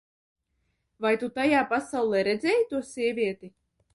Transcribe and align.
Vai 1.05 1.11
tu 1.23 1.29
tajā 1.35 1.59
pasaulē 1.75 2.23
redzēji 2.31 2.67
to 2.73 2.83
sievieti? 2.95 3.53